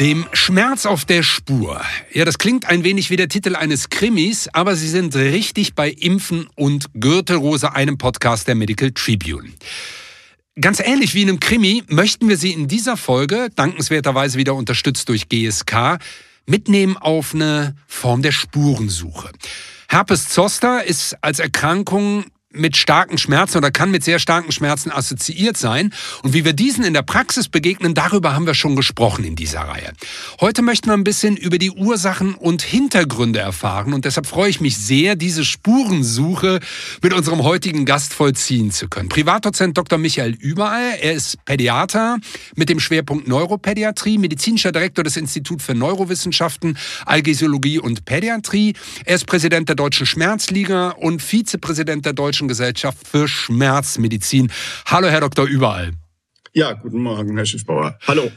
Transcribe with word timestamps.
Dem 0.00 0.24
Schmerz 0.32 0.86
auf 0.86 1.04
der 1.04 1.22
Spur. 1.22 1.78
Ja, 2.10 2.24
das 2.24 2.38
klingt 2.38 2.66
ein 2.66 2.84
wenig 2.84 3.10
wie 3.10 3.16
der 3.16 3.28
Titel 3.28 3.54
eines 3.54 3.90
Krimis, 3.90 4.48
aber 4.50 4.74
Sie 4.74 4.88
sind 4.88 5.14
richtig 5.14 5.74
bei 5.74 5.90
Impfen 5.90 6.48
und 6.56 6.86
Gürtelrose, 6.94 7.74
einem 7.74 7.98
Podcast 7.98 8.48
der 8.48 8.54
Medical 8.54 8.92
Tribune. 8.92 9.50
Ganz 10.58 10.80
ähnlich 10.80 11.14
wie 11.14 11.20
in 11.20 11.28
einem 11.28 11.38
Krimi 11.38 11.84
möchten 11.88 12.30
wir 12.30 12.38
Sie 12.38 12.50
in 12.52 12.66
dieser 12.66 12.96
Folge, 12.96 13.50
dankenswerterweise 13.54 14.38
wieder 14.38 14.54
unterstützt 14.54 15.10
durch 15.10 15.28
GSK, 15.28 15.98
mitnehmen 16.46 16.96
auf 16.96 17.34
eine 17.34 17.76
Form 17.86 18.22
der 18.22 18.32
Spurensuche. 18.32 19.30
Herpes 19.86 20.30
zoster 20.30 20.82
ist 20.82 21.14
als 21.20 21.40
Erkrankung 21.40 22.24
mit 22.52 22.76
starken 22.76 23.16
Schmerzen 23.16 23.58
oder 23.58 23.70
kann 23.70 23.90
mit 23.90 24.02
sehr 24.02 24.18
starken 24.18 24.50
Schmerzen 24.50 24.90
assoziiert 24.90 25.56
sein. 25.56 25.92
Und 26.22 26.32
wie 26.32 26.44
wir 26.44 26.52
diesen 26.52 26.84
in 26.84 26.94
der 26.94 27.02
Praxis 27.02 27.48
begegnen, 27.48 27.94
darüber 27.94 28.34
haben 28.34 28.46
wir 28.46 28.54
schon 28.54 28.74
gesprochen 28.74 29.24
in 29.24 29.36
dieser 29.36 29.60
Reihe. 29.60 29.92
Heute 30.40 30.62
möchten 30.62 30.88
wir 30.88 30.94
ein 30.94 31.04
bisschen 31.04 31.36
über 31.36 31.58
die 31.58 31.70
Ursachen 31.70 32.34
und 32.34 32.62
Hintergründe 32.62 33.38
erfahren 33.38 33.92
und 33.92 34.04
deshalb 34.04 34.26
freue 34.26 34.50
ich 34.50 34.60
mich 34.60 34.76
sehr, 34.76 35.14
diese 35.14 35.44
Spurensuche 35.44 36.58
mit 37.02 37.12
unserem 37.12 37.44
heutigen 37.44 37.84
Gast 37.84 38.12
vollziehen 38.12 38.72
zu 38.72 38.88
können. 38.88 39.08
Privatdozent 39.08 39.78
Dr. 39.78 39.98
Michael 39.98 40.36
Überall, 40.40 40.96
er 41.00 41.12
ist 41.12 41.44
Pädiater 41.44 42.18
mit 42.56 42.68
dem 42.68 42.80
Schwerpunkt 42.80 43.28
Neuropädiatrie, 43.28 44.18
medizinischer 44.18 44.72
Direktor 44.72 45.04
des 45.04 45.16
Instituts 45.16 45.64
für 45.64 45.74
Neurowissenschaften, 45.74 46.76
Algesiologie 47.06 47.78
und 47.78 48.04
Pädiatrie. 48.04 48.74
Er 49.04 49.14
ist 49.14 49.26
Präsident 49.26 49.68
der 49.68 49.76
Deutschen 49.76 50.06
Schmerzliga 50.06 50.90
und 50.90 51.22
Vizepräsident 51.22 52.06
der 52.06 52.12
Deutschen 52.12 52.39
Deutschen 52.40 52.48
Gesellschaft 52.48 53.06
für 53.06 53.28
Schmerzmedizin. 53.28 54.50
Hallo, 54.86 55.08
Herr 55.08 55.20
Dr. 55.20 55.46
Überall. 55.46 55.92
Ja, 56.54 56.72
guten 56.72 57.02
Morgen, 57.02 57.36
Herr 57.36 57.44
Schiffbauer. 57.44 57.98
Hallo. 58.06 58.30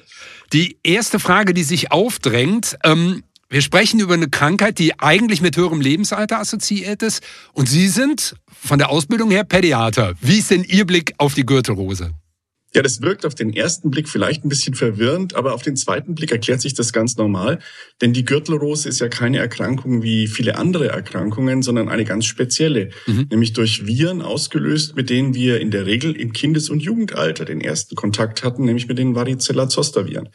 Die 0.52 0.78
erste 0.84 1.20
Frage, 1.20 1.54
die 1.54 1.64
sich 1.64 1.94
aufdrängt, 1.94 2.78
ähm, 2.84 3.24
wir 3.50 3.62
sprechen 3.62 4.02
über 4.02 4.16
eine 4.16 4.28
Krankheit, 4.28 4.78
die 4.78 5.00
eigentlich 5.00 5.42
mit 5.42 5.56
höherem 5.56 5.80
Lebensalter 5.80 6.40
assoziiert 6.40 7.02
ist. 7.02 7.24
Und 7.54 7.70
Sie 7.70 7.88
sind 7.88 8.36
von 8.52 8.78
der 8.78 8.90
Ausbildung 8.90 9.32
her 9.32 9.46
Pädiater. 9.46 10.16
Wie 10.20 10.40
ist 10.40 10.52
denn 10.52 10.66
Ihr 10.66 10.86
Blick 10.86 11.14
auf 11.18 11.34
die 11.34 11.46
Gürtelrose? 11.46 12.12
Ja, 12.76 12.82
das 12.82 13.02
wirkt 13.02 13.26
auf 13.26 13.36
den 13.36 13.54
ersten 13.54 13.92
Blick 13.92 14.10
vielleicht 14.10 14.44
ein 14.44 14.50
bisschen 14.50 14.74
verwirrend, 14.74 15.36
aber 15.36 15.54
auf 15.54 15.62
den 15.62 15.76
zweiten 15.76 16.16
Blick 16.16 16.32
erklärt 16.32 16.60
sich 16.60 16.74
das 16.74 16.92
ganz 16.92 17.18
normal. 17.18 17.60
Denn 18.02 18.14
die 18.14 18.26
Gürtelrose 18.26 18.90
ist 18.90 19.00
ja 19.00 19.10
keine 19.10 19.38
Erkrankung 19.38 20.02
wie 20.02 20.28
viele 20.28 20.58
andere 20.58 20.88
Erkrankungen, 20.88 21.62
sondern 21.62 21.88
eine 21.88 22.04
ganz 22.04 22.26
spezielle, 22.26 22.90
mhm. 23.06 23.28
nämlich 23.30 23.54
durch 23.54 23.86
Viren 23.86 24.24
ausgelöst, 24.24 24.96
mit 24.96 25.12
denen 25.12 25.36
wir 25.36 25.60
in 25.60 25.70
der 25.70 25.86
Regel 25.86 26.16
im 26.16 26.34
Kindes- 26.34 26.70
und 26.70 26.82
Jugendalter 26.82 27.46
den 27.46 27.62
ersten 27.62 27.96
Kontakt 27.96 28.44
hatten, 28.44 28.66
nämlich 28.66 28.88
mit 28.88 28.98
den 28.98 29.14
Varicella-Zoster-Viren. 29.14 30.30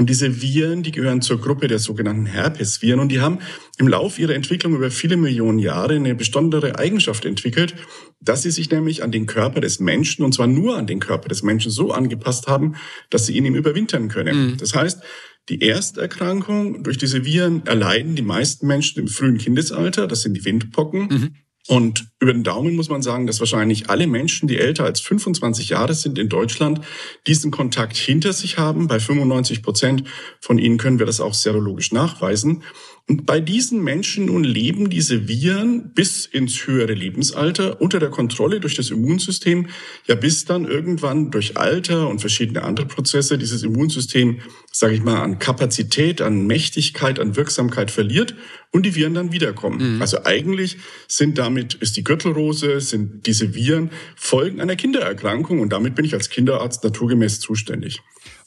Und 0.00 0.08
diese 0.08 0.40
Viren, 0.40 0.82
die 0.82 0.92
gehören 0.92 1.20
zur 1.20 1.42
Gruppe 1.42 1.68
der 1.68 1.78
sogenannten 1.78 2.24
Herpesviren 2.24 3.00
und 3.00 3.12
die 3.12 3.20
haben 3.20 3.40
im 3.76 3.86
Lauf 3.86 4.18
ihrer 4.18 4.34
Entwicklung 4.34 4.74
über 4.74 4.90
viele 4.90 5.18
Millionen 5.18 5.58
Jahre 5.58 5.94
eine 5.94 6.14
besondere 6.14 6.78
Eigenschaft 6.78 7.26
entwickelt, 7.26 7.74
dass 8.18 8.40
sie 8.40 8.50
sich 8.50 8.70
nämlich 8.70 9.02
an 9.02 9.12
den 9.12 9.26
Körper 9.26 9.60
des 9.60 9.78
Menschen, 9.78 10.24
und 10.24 10.32
zwar 10.32 10.46
nur 10.46 10.78
an 10.78 10.86
den 10.86 11.00
Körper 11.00 11.28
des 11.28 11.42
Menschen, 11.42 11.70
so 11.70 11.92
angepasst 11.92 12.46
haben, 12.46 12.76
dass 13.10 13.26
sie 13.26 13.36
ihn 13.36 13.44
ihm 13.44 13.54
überwintern 13.54 14.08
können. 14.08 14.52
Mhm. 14.52 14.56
Das 14.56 14.74
heißt, 14.74 15.02
die 15.50 15.60
Ersterkrankung 15.60 16.82
durch 16.82 16.96
diese 16.96 17.26
Viren 17.26 17.66
erleiden 17.66 18.16
die 18.16 18.22
meisten 18.22 18.66
Menschen 18.66 19.00
im 19.00 19.06
frühen 19.06 19.36
Kindesalter, 19.36 20.06
das 20.06 20.22
sind 20.22 20.32
die 20.32 20.46
Windpocken. 20.46 21.08
Mhm. 21.08 21.34
Und 21.70 22.08
über 22.18 22.32
den 22.32 22.42
Daumen 22.42 22.74
muss 22.74 22.88
man 22.88 23.00
sagen, 23.00 23.28
dass 23.28 23.38
wahrscheinlich 23.38 23.90
alle 23.90 24.08
Menschen, 24.08 24.48
die 24.48 24.58
älter 24.58 24.82
als 24.82 24.98
25 25.02 25.68
Jahre 25.68 25.94
sind 25.94 26.18
in 26.18 26.28
Deutschland, 26.28 26.80
diesen 27.28 27.52
Kontakt 27.52 27.96
hinter 27.96 28.32
sich 28.32 28.58
haben. 28.58 28.88
Bei 28.88 28.98
95 28.98 29.62
Prozent 29.62 30.02
von 30.40 30.58
ihnen 30.58 30.78
können 30.78 30.98
wir 30.98 31.06
das 31.06 31.20
auch 31.20 31.32
serologisch 31.32 31.92
nachweisen. 31.92 32.64
Und 33.08 33.26
bei 33.26 33.40
diesen 33.40 33.82
Menschen 33.82 34.26
nun 34.26 34.44
leben 34.44 34.88
diese 34.88 35.26
Viren 35.26 35.92
bis 35.94 36.26
ins 36.26 36.66
höhere 36.66 36.94
Lebensalter 36.94 37.80
unter 37.80 37.98
der 37.98 38.10
Kontrolle 38.10 38.60
durch 38.60 38.76
das 38.76 38.90
Immunsystem, 38.90 39.66
ja 40.06 40.14
bis 40.14 40.44
dann 40.44 40.64
irgendwann 40.64 41.32
durch 41.32 41.56
Alter 41.56 42.08
und 42.08 42.20
verschiedene 42.20 42.62
andere 42.62 42.86
Prozesse 42.86 43.36
dieses 43.36 43.64
Immunsystem, 43.64 44.40
sage 44.70 44.94
ich 44.94 45.02
mal, 45.02 45.22
an 45.22 45.40
Kapazität, 45.40 46.22
an 46.22 46.46
Mächtigkeit, 46.46 47.18
an 47.18 47.34
Wirksamkeit 47.34 47.90
verliert 47.90 48.36
und 48.70 48.86
die 48.86 48.94
Viren 48.94 49.14
dann 49.14 49.32
wiederkommen. 49.32 49.96
Mhm. 49.96 50.02
Also 50.02 50.24
eigentlich 50.24 50.76
sind 51.08 51.36
damit, 51.38 51.74
ist 51.74 51.96
die 51.96 52.04
Gürtelrose, 52.04 52.80
sind 52.80 53.26
diese 53.26 53.54
Viren 53.54 53.90
Folgen 54.14 54.60
einer 54.60 54.76
Kindererkrankung 54.76 55.60
und 55.60 55.72
damit 55.72 55.96
bin 55.96 56.04
ich 56.04 56.14
als 56.14 56.30
Kinderarzt 56.30 56.84
naturgemäß 56.84 57.40
zuständig. 57.40 58.00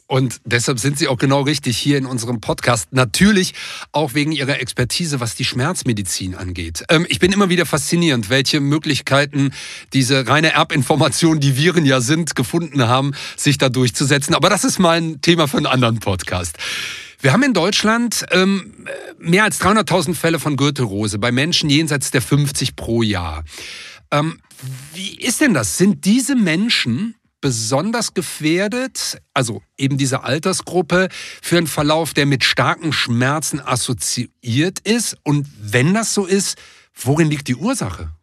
Und 0.08 0.42
deshalb 0.46 0.80
sind 0.80 1.00
Sie 1.00 1.08
auch 1.08 1.18
genau 1.18 1.42
richtig 1.42 1.78
hier 1.78 1.98
in 1.98 2.06
unserem 2.06 2.42
Podcast. 2.42 2.90
Natürlich 2.92 3.54
auch 3.92 4.14
wegen 4.14 4.32
Ihrer 4.32 4.60
Expertise, 4.60 5.20
was 5.20 5.36
die 5.36 5.46
Schmerzmedizin 5.46 6.36
angeht. 6.36 6.84
Ähm, 6.90 7.06
ich 7.10 7.20
bin 7.20 7.32
immer 7.32 7.50
wieder 7.50 7.66
faszinierend, 7.66 8.30
welche 8.30 8.60
Möglichkeiten 8.60 9.52
diese 9.94 10.28
reine 10.28 10.54
Erbinformation, 10.54 11.40
die 11.40 11.58
Viren 11.58 11.86
ja 11.86 12.02
sind, 12.02 12.36
gefunden 12.36 12.88
haben, 12.88 13.14
sich 13.38 13.58
da 13.58 13.70
durchzusetzen. 13.70 14.36
Aber 14.36 14.50
das 14.50 14.64
ist 14.64 14.78
mal 14.78 14.98
ein 14.98 15.22
Thema 15.22 15.48
für 15.48 15.58
einen 15.58 15.68
anderen 15.68 16.00
Podcast. 16.00 16.58
Wir 17.20 17.32
haben 17.32 17.44
in 17.44 17.54
Deutschland 17.54 18.26
ähm, 18.32 18.74
mehr 19.18 19.46
als 19.46 19.62
300.000 19.62 20.14
Fälle 20.14 20.40
von 20.40 20.58
Gürtelrose 20.58 21.20
bei 21.20 21.32
Menschen 21.32 21.70
jenseits 21.70 22.12
der 22.12 22.22
50 22.22 22.76
pro 22.76 23.02
Jahr. 23.02 23.46
Ähm, 24.12 24.42
wie 24.94 25.16
ist 25.16 25.40
denn 25.40 25.54
das? 25.54 25.78
Sind 25.78 26.04
diese 26.04 26.36
Menschen 26.36 27.16
besonders 27.44 28.14
gefährdet, 28.14 29.22
also 29.34 29.62
eben 29.78 29.98
diese 29.98 30.24
Altersgruppe, 30.24 31.10
für 31.42 31.58
einen 31.58 31.68
Verlauf, 31.68 32.14
der 32.14 32.26
mit 32.26 32.46
starken 32.46 32.94
Schmerzen 32.94 33.60
assoziiert 33.60 34.80
ist? 34.86 35.18
Und 35.24 35.46
wenn 35.62 35.94
das 35.94 36.14
so 36.14 36.26
ist, 36.26 36.58
worin 36.96 37.30
liegt 37.30 37.50
die 37.50 37.56
Ursache? 37.56 38.14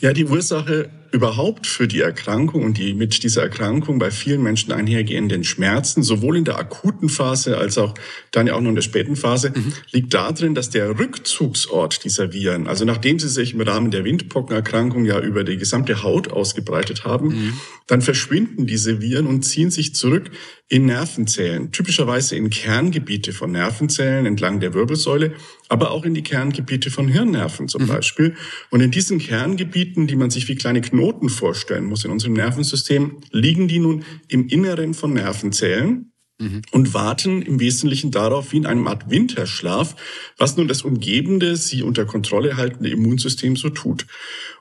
Ja, 0.00 0.12
die 0.12 0.24
Ursache 0.24 0.90
überhaupt 1.14 1.68
für 1.68 1.86
die 1.86 2.00
Erkrankung 2.00 2.64
und 2.64 2.76
die 2.76 2.92
mit 2.92 3.22
dieser 3.22 3.42
Erkrankung 3.42 4.00
bei 4.00 4.10
vielen 4.10 4.42
Menschen 4.42 4.72
einhergehenden 4.72 5.44
Schmerzen, 5.44 6.02
sowohl 6.02 6.36
in 6.36 6.44
der 6.44 6.58
akuten 6.58 7.08
Phase 7.08 7.56
als 7.56 7.78
auch 7.78 7.94
dann 8.32 8.48
ja 8.48 8.54
auch 8.54 8.60
noch 8.60 8.70
in 8.70 8.74
der 8.74 8.82
späten 8.82 9.14
Phase, 9.14 9.52
mhm. 9.54 9.72
liegt 9.92 10.12
darin, 10.12 10.56
dass 10.56 10.70
der 10.70 10.98
Rückzugsort 10.98 12.02
dieser 12.02 12.32
Viren, 12.32 12.66
also 12.66 12.84
nachdem 12.84 13.20
sie 13.20 13.28
sich 13.28 13.54
im 13.54 13.60
Rahmen 13.60 13.92
der 13.92 14.04
Windpockenerkrankung 14.04 15.04
ja 15.04 15.20
über 15.20 15.44
die 15.44 15.56
gesamte 15.56 16.02
Haut 16.02 16.32
ausgebreitet 16.32 17.04
haben, 17.04 17.28
mhm. 17.28 17.52
dann 17.86 18.02
verschwinden 18.02 18.66
diese 18.66 19.00
Viren 19.00 19.28
und 19.28 19.44
ziehen 19.44 19.70
sich 19.70 19.94
zurück 19.94 20.32
in 20.68 20.86
Nervenzellen, 20.86 21.70
typischerweise 21.72 22.34
in 22.36 22.50
Kerngebiete 22.50 23.32
von 23.32 23.52
Nervenzellen 23.52 24.26
entlang 24.26 24.60
der 24.60 24.74
Wirbelsäule, 24.74 25.34
aber 25.68 25.90
auch 25.90 26.04
in 26.04 26.14
die 26.14 26.22
Kerngebiete 26.22 26.90
von 26.90 27.06
Hirnnerven 27.06 27.68
zum 27.68 27.82
mhm. 27.82 27.86
Beispiel. 27.86 28.34
Und 28.70 28.80
in 28.80 28.90
diesen 28.90 29.18
Kerngebieten, 29.18 30.06
die 30.06 30.16
man 30.16 30.30
sich 30.30 30.48
wie 30.48 30.56
kleine 30.56 30.80
Knoten 30.80 31.03
Knoten 31.04 31.28
vorstellen 31.28 31.84
muss 31.84 32.06
in 32.06 32.10
unserem 32.10 32.32
Nervensystem, 32.32 33.18
liegen 33.30 33.68
die 33.68 33.78
nun 33.78 34.04
im 34.28 34.48
Inneren 34.48 34.94
von 34.94 35.12
Nervenzellen 35.12 36.13
mhm. 36.38 36.62
und 36.72 36.94
warten 36.94 37.42
im 37.42 37.60
Wesentlichen 37.60 38.10
darauf, 38.10 38.52
wie 38.52 38.58
in 38.58 38.66
einem 38.66 38.86
Art 38.86 39.10
Winterschlaf, 39.10 39.96
was 40.38 40.56
nun 40.56 40.68
das 40.68 40.82
umgebende, 40.82 41.56
sie 41.56 41.82
unter 41.82 42.04
Kontrolle 42.04 42.56
haltende 42.56 42.90
Immunsystem 42.90 43.56
so 43.56 43.70
tut. 43.70 44.06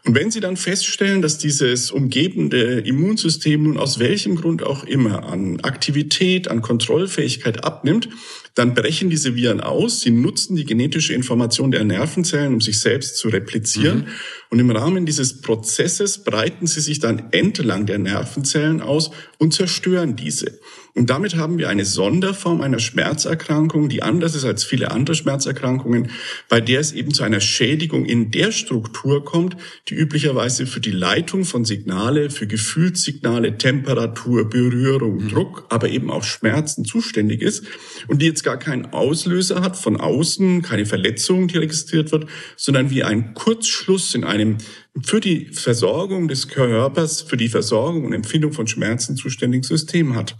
Und 0.05 0.15
wenn 0.15 0.31
Sie 0.31 0.41
dann 0.41 0.57
feststellen, 0.57 1.21
dass 1.21 1.37
dieses 1.37 1.89
umgebende 1.89 2.81
Immunsystem 2.81 3.63
nun 3.63 3.77
aus 3.77 3.99
welchem 3.99 4.35
Grund 4.35 4.61
auch 4.61 4.83
immer 4.83 5.23
an 5.23 5.61
Aktivität, 5.61 6.49
an 6.49 6.61
Kontrollfähigkeit 6.61 7.63
abnimmt, 7.63 8.09
dann 8.53 8.73
brechen 8.73 9.09
diese 9.09 9.35
Viren 9.35 9.61
aus. 9.61 10.01
Sie 10.01 10.11
nutzen 10.11 10.57
die 10.57 10.65
genetische 10.65 11.13
Information 11.13 11.71
der 11.71 11.85
Nervenzellen, 11.85 12.53
um 12.53 12.61
sich 12.61 12.81
selbst 12.81 13.15
zu 13.15 13.29
replizieren. 13.29 13.99
Mhm. 13.99 14.07
Und 14.49 14.59
im 14.59 14.71
Rahmen 14.71 15.05
dieses 15.05 15.41
Prozesses 15.41 16.23
breiten 16.25 16.67
sie 16.67 16.81
sich 16.81 16.99
dann 16.99 17.29
entlang 17.31 17.85
der 17.85 17.97
Nervenzellen 17.97 18.81
aus 18.81 19.11
und 19.39 19.53
zerstören 19.53 20.17
diese. 20.17 20.59
Und 20.95 21.09
damit 21.09 21.35
haben 21.35 21.57
wir 21.57 21.69
eine 21.69 21.85
Sonderform 21.85 22.61
einer 22.61 22.77
Schmerzerkrankung, 22.77 23.89
die 23.89 24.03
anders 24.03 24.35
ist 24.35 24.45
als 24.45 24.63
viele 24.63 24.91
andere 24.91 25.15
Schmerzerkrankungen, 25.15 26.11
bei 26.49 26.61
der 26.61 26.79
es 26.79 26.91
eben 26.91 27.11
zu 27.11 27.23
einer 27.23 27.39
Schädigung 27.39 28.05
in 28.05 28.29
der 28.29 28.51
Struktur 28.51 29.25
kommt, 29.25 29.57
die 29.89 29.95
üblicherweise 29.95 30.67
für 30.67 30.81
die 30.81 30.91
Leitung 30.91 31.45
von 31.45 31.65
Signale, 31.65 32.29
für 32.29 32.45
Gefühlssignale, 32.45 33.57
Temperatur, 33.57 34.47
Berührung, 34.47 35.23
mhm. 35.23 35.29
Druck, 35.29 35.65
aber 35.69 35.89
eben 35.89 36.11
auch 36.11 36.23
Schmerzen 36.23 36.85
zuständig 36.85 37.41
ist 37.41 37.65
und 38.07 38.21
die 38.21 38.27
jetzt 38.27 38.43
gar 38.43 38.57
keinen 38.57 38.93
Auslöser 38.93 39.61
hat 39.61 39.75
von 39.75 39.99
außen, 39.99 40.61
keine 40.61 40.85
Verletzung, 40.85 41.47
die 41.47 41.57
registriert 41.57 42.11
wird, 42.11 42.27
sondern 42.55 42.91
wie 42.91 43.03
ein 43.03 43.33
Kurzschluss 43.33 44.13
in 44.13 44.23
einem 44.23 44.57
für 45.03 45.19
die 45.19 45.47
Versorgung 45.47 46.27
des 46.27 46.49
Körpers, 46.49 47.23
für 47.23 47.37
die 47.37 47.49
Versorgung 47.49 48.05
und 48.05 48.13
Empfindung 48.13 48.53
von 48.53 48.67
Schmerzen 48.67 49.17
zuständigen 49.17 49.63
System 49.63 50.15
hat. 50.15 50.35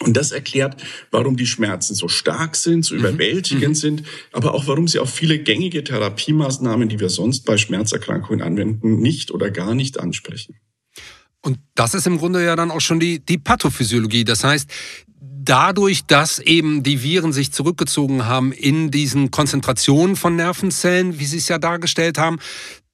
Und 0.00 0.16
das 0.16 0.30
erklärt, 0.30 0.80
warum 1.10 1.36
die 1.36 1.46
Schmerzen 1.46 1.94
so 1.94 2.06
stark 2.08 2.54
sind, 2.54 2.84
so 2.84 2.94
mhm. 2.94 3.00
überwältigend 3.00 3.70
mhm. 3.70 3.74
sind, 3.74 4.02
aber 4.32 4.54
auch 4.54 4.66
warum 4.66 4.86
sie 4.86 5.00
auf 5.00 5.12
viele 5.12 5.38
gängige 5.40 5.82
Therapiemaßnahmen, 5.82 6.88
die 6.88 7.00
wir 7.00 7.08
sonst 7.08 7.44
bei 7.44 7.56
Schmerzerkrankungen 7.56 8.42
anwenden, 8.42 9.00
nicht 9.00 9.32
oder 9.32 9.50
gar 9.50 9.74
nicht 9.74 9.98
ansprechen. 9.98 10.56
Und 11.40 11.58
das 11.74 11.94
ist 11.94 12.06
im 12.06 12.18
Grunde 12.18 12.44
ja 12.44 12.56
dann 12.56 12.70
auch 12.70 12.80
schon 12.80 13.00
die, 13.00 13.20
die 13.20 13.38
Pathophysiologie. 13.38 14.24
Das 14.24 14.44
heißt, 14.44 14.70
dadurch, 15.20 16.04
dass 16.04 16.38
eben 16.40 16.82
die 16.82 17.02
Viren 17.02 17.32
sich 17.32 17.52
zurückgezogen 17.52 18.26
haben 18.26 18.52
in 18.52 18.90
diesen 18.90 19.30
Konzentrationen 19.30 20.14
von 20.14 20.36
Nervenzellen, 20.36 21.18
wie 21.18 21.24
Sie 21.24 21.38
es 21.38 21.48
ja 21.48 21.58
dargestellt 21.58 22.18
haben, 22.18 22.38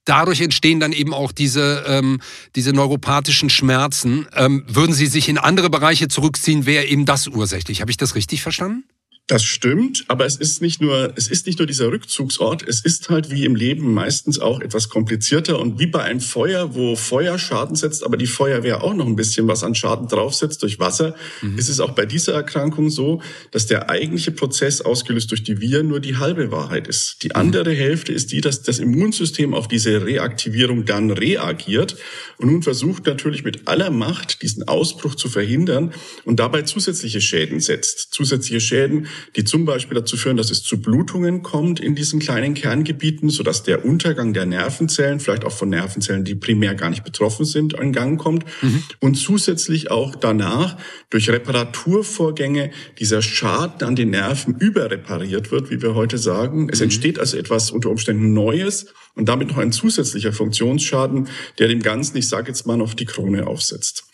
dadurch 0.05 0.41
entstehen 0.41 0.81
dann 0.81 0.93
eben 0.93 1.13
auch 1.13 1.33
diese, 1.33 1.85
ähm, 1.87 2.21
diese 2.55 2.73
neuropathischen 2.73 3.51
Schmerzen. 3.51 4.27
Ähm, 4.35 4.65
würden 4.67 4.95
Sie 4.95 5.07
sich 5.07 5.29
in 5.29 5.39
andere 5.39 5.71
Bereiche 5.71 6.09
zurückziehen, 6.09 6.67
wäre 6.67 6.85
eben 6.85 7.05
das 7.07 7.27
ursächlich. 7.27 7.81
Habe 7.81 7.91
ich 7.91 7.97
das 7.97 8.15
richtig 8.15 8.43
verstanden? 8.43 8.85
Das 9.27 9.43
stimmt, 9.43 10.05
aber 10.09 10.27
es 10.27 10.37
ist 10.37 10.61
nicht 10.61 10.83
nur, 10.83 11.15
es 11.17 11.29
ist 11.29 11.47
nicht 11.47 11.59
nur 11.59 11.67
dieser 11.67 11.91
Rückzugsort, 11.91 12.63
es 12.69 12.85
ist 12.85 13.09
halt 13.09 13.31
wie 13.31 13.47
im 13.47 13.57
Leben 13.57 13.95
meistens 13.95 14.39
auch 14.39 14.61
etwas 14.61 14.91
komplizierter 14.91 15.59
und 15.59 15.79
wie 15.79 15.87
bei 15.87 16.03
einem 16.03 16.21
Feuer, 16.21 16.75
wo 16.75 16.95
Feuer 16.95 17.39
Schaden 17.39 17.75
setzt, 17.75 18.05
aber 18.05 18.19
die 18.19 18.27
Feuerwehr 18.27 18.85
auch 18.85 18.93
noch 18.93 19.07
ein 19.07 19.17
bisschen 19.17 19.49
was 19.49 19.63
an 19.63 19.75
Schaden 19.75 20.09
draufsetzt 20.09 20.63
durch 20.63 20.79
Wasser, 20.79 21.15
mhm. 21.41 21.57
ist 21.57 21.71
es 21.71 21.81
auch 21.81 21.93
bei 21.93 22.05
dieser 22.05 22.35
Erkrankung 22.35 22.91
so, 22.91 23.23
dass 23.51 23.65
der 23.65 23.89
eigentliche 23.89 24.31
Prozess 24.31 24.83
ausgelöst 24.83 25.31
durch 25.31 25.43
die 25.43 25.59
Viren 25.59 25.89
nur 25.89 26.01
die 26.01 26.19
halbe 26.19 26.51
Wahrheit 26.51 26.87
ist. 26.87 27.23
Die 27.23 27.29
mhm. 27.29 27.37
andere 27.37 27.71
mhm. 27.71 27.77
Hälfte 27.77 28.13
ist 28.13 28.31
die, 28.31 28.43
dass 28.43 28.61
das 28.61 28.79
Immunsystem 28.79 29.55
auf 29.55 29.69
diese 29.69 30.05
Reaktivierung 30.05 30.85
dann 30.85 31.11
reagiert 31.11 31.97
und 32.37 32.53
nun 32.53 32.63
versucht 32.63 33.07
natürlich 33.07 33.43
mit 33.43 33.69
aller 33.69 33.91
Macht 33.91 34.43
diesen 34.43 34.69
Ausbruch 34.69 35.15
zu 35.15 35.31
verhindern 35.31 35.95
und 36.27 36.41
dabei 36.41 36.61
zusätzliche 36.61 37.23
Schäden 37.23 37.61
setzt. 37.61 38.13
Zusätzliche 38.13 38.61
Schäden, 38.61 39.09
die 39.37 39.45
zum 39.45 39.65
Beispiel 39.65 39.97
dazu 39.97 40.17
führen, 40.17 40.37
dass 40.37 40.51
es 40.51 40.63
zu 40.63 40.81
Blutungen 40.81 41.43
kommt 41.43 41.81
in 41.81 41.95
diesen 41.95 42.21
kleinen 42.21 42.55
Kerngebieten, 42.55 43.31
sodass 43.31 43.63
der 43.63 43.85
Untergang 43.85 44.33
der 44.33 44.47
Nervenzellen, 44.47 45.21
vielleicht 45.21 45.45
auch 45.45 45.53
von 45.53 45.69
Nervenzellen, 45.69 46.25
die 46.25 46.35
primär 46.35 46.75
gar 46.75 46.91
nicht 46.91 47.05
betroffen 47.05 47.45
sind, 47.45 47.75
in 47.75 47.93
Gang 47.93 48.21
kommt. 48.21 48.45
Mhm. 48.63 48.83
Und 49.01 49.15
zusätzlich 49.15 49.91
auch 49.91 50.15
danach 50.15 50.77
durch 51.11 51.29
Reparaturvorgänge 51.29 52.71
dieser 52.99 53.23
Schaden 53.23 53.87
an 53.87 53.97
den 53.97 54.11
Nerven 54.11 54.57
überrepariert 54.59 55.51
wird, 55.51 55.71
wie 55.71 55.83
wir 55.83 55.95
heute 55.95 56.19
sagen. 56.19 56.69
Es 56.71 56.81
mhm. 56.81 56.85
entsteht 56.85 57.19
also 57.19 57.37
etwas 57.37 57.71
unter 57.71 57.91
Umständen 57.91 58.33
Neues 58.33 58.87
und 59.15 59.29
damit 59.29 59.49
noch 59.49 59.59
ein 59.59 59.73
zusätzlicher 59.73 60.33
Funktionsschaden, 60.33 61.29
der 61.59 61.69
dem 61.69 61.83
Ganzen, 61.83 62.17
ich 62.17 62.29
sage 62.29 62.49
jetzt 62.49 62.67
mal, 62.67 62.77
noch 62.77 62.95
die 62.95 63.05
Krone 63.05 63.47
aufsetzt. 63.47 64.05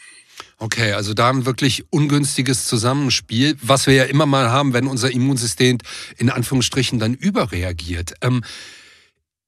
Okay, 0.63 0.93
also 0.93 1.15
da 1.15 1.31
ein 1.31 1.47
wirklich 1.47 1.91
ungünstiges 1.91 2.67
Zusammenspiel, 2.67 3.57
was 3.63 3.87
wir 3.87 3.95
ja 3.95 4.05
immer 4.05 4.27
mal 4.27 4.51
haben, 4.51 4.75
wenn 4.75 4.89
unser 4.89 5.11
Immunsystem 5.11 5.79
in 6.19 6.29
Anführungsstrichen 6.29 6.99
dann 6.99 7.15
überreagiert. 7.15 8.13
Ähm, 8.21 8.43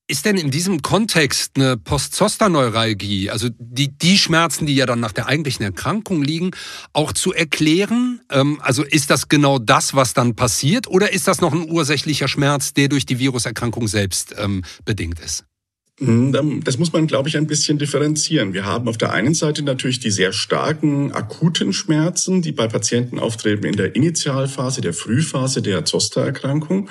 ist 0.09 0.25
denn 0.25 0.38
in 0.38 0.50
diesem 0.50 0.81
Kontext 0.81 1.53
eine 1.56 1.76
Postzosterneuralgie, 1.76 3.29
also 3.29 3.50
die, 3.59 3.97
die 3.97 4.17
Schmerzen, 4.17 4.64
die 4.64 4.75
ja 4.75 4.87
dann 4.87 5.00
nach 5.00 5.12
der 5.12 5.26
eigentlichen 5.26 5.64
Erkrankung 5.64 6.23
liegen, 6.23 6.53
auch 6.94 7.12
zu 7.12 7.35
erklären? 7.35 8.23
Ähm, 8.31 8.58
also 8.62 8.82
ist 8.82 9.11
das 9.11 9.29
genau 9.29 9.58
das, 9.58 9.94
was 9.94 10.15
dann 10.15 10.35
passiert, 10.35 10.88
oder 10.88 11.12
ist 11.12 11.29
das 11.29 11.43
noch 11.43 11.53
ein 11.53 11.70
ursächlicher 11.70 12.26
Schmerz, 12.26 12.73
der 12.73 12.88
durch 12.88 13.05
die 13.05 13.19
Viruserkrankung 13.19 13.87
selbst 13.87 14.35
ähm, 14.38 14.65
bedingt 14.87 15.20
ist? 15.20 15.44
Hm, 15.99 16.62
das 16.65 16.79
muss 16.79 16.93
man, 16.93 17.06
glaube 17.06 17.29
ich, 17.29 17.37
ein 17.37 17.47
bisschen 17.47 17.77
differenzieren. 17.79 18.55
Wir 18.55 18.65
haben 18.65 18.89
auf 18.89 18.97
der 18.97 19.12
einen 19.12 19.35
Seite 19.35 19.62
natürlich 19.62 20.00
die 20.00 20.11
sehr 20.11 20.33
starken 20.33 21.12
akuten 21.12 21.75
Schmerzen, 21.75 22.41
die 22.41 22.53
bei 22.53 22.67
Patienten 22.67 23.19
auftreten 23.19 23.67
in 23.67 23.77
der 23.77 23.94
Initialphase, 23.94 24.81
der 24.81 24.94
Frühphase 24.94 25.61
der 25.61 25.85
Zostererkrankung. 25.85 26.89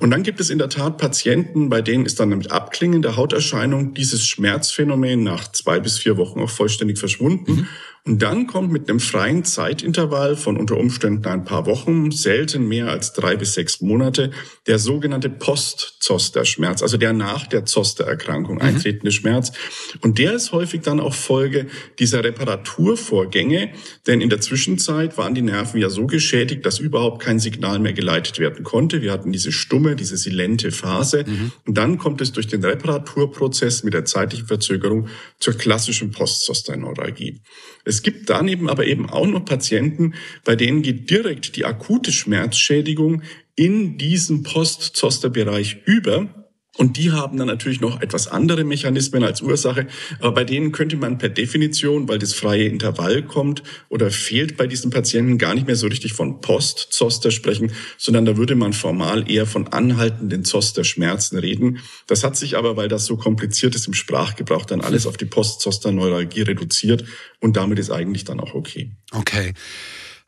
Und 0.00 0.10
dann 0.10 0.24
gibt 0.24 0.40
es 0.40 0.50
in 0.50 0.58
der 0.58 0.68
Tat 0.68 0.98
Patienten, 0.98 1.68
bei 1.68 1.80
denen 1.80 2.06
ist 2.06 2.18
dann 2.18 2.30
mit 2.30 2.50
Abklingen 2.50 3.02
der 3.02 3.16
Hauterscheinung 3.16 3.94
dieses 3.94 4.26
Schmerzphänomen 4.26 5.22
nach 5.22 5.52
zwei 5.52 5.78
bis 5.78 5.98
vier 5.98 6.16
Wochen 6.16 6.40
auch 6.40 6.50
vollständig 6.50 6.98
verschwunden. 6.98 7.52
Mhm. 7.52 7.68
Und 8.06 8.22
dann 8.22 8.46
kommt 8.46 8.72
mit 8.72 8.88
einem 8.88 8.98
freien 8.98 9.44
Zeitintervall 9.44 10.36
von 10.36 10.56
unter 10.56 10.76
Umständen 10.78 11.26
ein 11.26 11.44
paar 11.44 11.66
Wochen, 11.66 12.10
selten 12.10 12.66
mehr 12.66 12.88
als 12.88 13.12
drei 13.12 13.36
bis 13.36 13.54
sechs 13.54 13.82
Monate, 13.82 14.30
der 14.66 14.78
sogenannte 14.78 15.28
Post-Zoster-Schmerz, 15.28 16.82
also 16.82 16.96
der 16.96 17.12
nach 17.12 17.46
der 17.46 17.66
Zoster-Erkrankung 17.66 18.56
mhm. 18.56 18.62
eintretende 18.62 19.12
Schmerz. 19.12 19.52
Und 20.00 20.18
der 20.18 20.32
ist 20.34 20.52
häufig 20.52 20.80
dann 20.80 20.98
auch 20.98 21.14
Folge 21.14 21.66
dieser 21.98 22.24
Reparaturvorgänge, 22.24 23.72
denn 24.06 24.22
in 24.22 24.30
der 24.30 24.40
Zwischenzeit 24.40 25.18
waren 25.18 25.34
die 25.34 25.42
Nerven 25.42 25.78
ja 25.78 25.90
so 25.90 26.06
geschädigt, 26.06 26.64
dass 26.64 26.78
überhaupt 26.78 27.22
kein 27.22 27.38
Signal 27.38 27.78
mehr 27.80 27.92
geleitet 27.92 28.38
werden 28.38 28.64
konnte. 28.64 29.02
Wir 29.02 29.12
hatten 29.12 29.30
diese 29.30 29.52
stumme, 29.52 29.94
diese 29.94 30.16
silente 30.16 30.72
Phase. 30.72 31.24
Mhm. 31.26 31.52
Und 31.66 31.76
dann 31.76 31.98
kommt 31.98 32.22
es 32.22 32.32
durch 32.32 32.46
den 32.46 32.64
Reparaturprozess 32.64 33.84
mit 33.84 33.92
der 33.92 34.06
zeitlichen 34.06 34.46
Verzögerung 34.46 35.08
zur 35.38 35.54
klassischen 35.54 36.12
Post-Zoster-Neuralgie. 36.12 37.40
Es 37.84 38.02
gibt 38.02 38.28
daneben 38.28 38.68
aber 38.68 38.86
eben 38.86 39.08
auch 39.08 39.26
noch 39.26 39.44
Patienten, 39.44 40.14
bei 40.44 40.56
denen 40.56 40.82
geht 40.82 41.10
direkt 41.10 41.56
die 41.56 41.64
akute 41.64 42.12
Schmerzschädigung 42.12 43.22
in 43.56 43.98
diesen 43.98 44.42
Post-Zoster-Bereich 44.42 45.82
über. 45.84 46.39
Und 46.76 46.96
die 46.96 47.10
haben 47.10 47.36
dann 47.36 47.48
natürlich 47.48 47.80
noch 47.80 48.00
etwas 48.00 48.28
andere 48.28 48.62
Mechanismen 48.62 49.24
als 49.24 49.42
Ursache. 49.42 49.88
Aber 50.20 50.32
bei 50.32 50.44
denen 50.44 50.70
könnte 50.70 50.96
man 50.96 51.18
per 51.18 51.28
Definition, 51.28 52.08
weil 52.08 52.18
das 52.20 52.32
freie 52.32 52.66
Intervall 52.66 53.22
kommt 53.22 53.64
oder 53.88 54.10
fehlt 54.10 54.56
bei 54.56 54.68
diesen 54.68 54.90
Patienten 54.90 55.36
gar 55.36 55.54
nicht 55.54 55.66
mehr 55.66 55.74
so 55.74 55.88
richtig 55.88 56.12
von 56.12 56.40
Post-Zoster 56.40 57.32
sprechen, 57.32 57.72
sondern 57.98 58.24
da 58.24 58.36
würde 58.36 58.54
man 58.54 58.72
formal 58.72 59.28
eher 59.28 59.46
von 59.46 59.68
anhaltenden 59.68 60.44
Zoster-Schmerzen 60.44 61.38
reden. 61.38 61.80
Das 62.06 62.22
hat 62.22 62.36
sich 62.36 62.56
aber, 62.56 62.76
weil 62.76 62.88
das 62.88 63.04
so 63.04 63.16
kompliziert 63.16 63.74
ist 63.74 63.88
im 63.88 63.94
Sprachgebrauch, 63.94 64.64
dann 64.64 64.80
alles 64.80 65.06
auf 65.06 65.16
die 65.16 65.26
Post-Zoster-Neuralgie 65.26 66.42
reduziert. 66.42 67.04
Und 67.40 67.56
damit 67.56 67.80
ist 67.80 67.90
eigentlich 67.90 68.24
dann 68.24 68.38
auch 68.38 68.54
okay. 68.54 68.92
Okay. 69.10 69.54